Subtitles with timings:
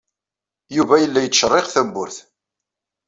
[0.75, 2.17] Yuba yella yettcerriq tawwurt.